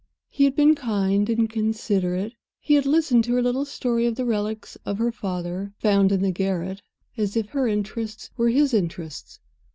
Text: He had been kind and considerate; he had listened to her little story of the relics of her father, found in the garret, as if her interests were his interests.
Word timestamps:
He 0.31 0.45
had 0.45 0.55
been 0.55 0.73
kind 0.73 1.29
and 1.29 1.47
considerate; 1.47 2.33
he 2.59 2.73
had 2.73 2.87
listened 2.87 3.23
to 3.25 3.33
her 3.35 3.41
little 3.43 3.65
story 3.65 4.07
of 4.07 4.15
the 4.15 4.25
relics 4.25 4.75
of 4.83 4.97
her 4.97 5.11
father, 5.11 5.73
found 5.77 6.11
in 6.11 6.23
the 6.23 6.31
garret, 6.31 6.81
as 7.17 7.37
if 7.37 7.49
her 7.49 7.67
interests 7.67 8.31
were 8.35 8.49
his 8.49 8.73
interests. 8.73 9.39